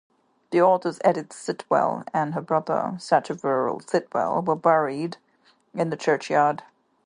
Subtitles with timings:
[0.49, 5.17] The authors Edith Sitwell and her brother Sacheverell Sitwell are buried
[5.75, 6.63] in the churchyard.